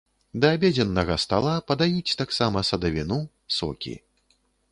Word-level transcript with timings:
Да 0.43 0.47
абедзеннага 0.57 1.17
стала 1.23 1.53
падаюць 1.71 2.17
таксама 2.23 2.65
садавіну, 2.71 3.19
сокі. 3.59 3.95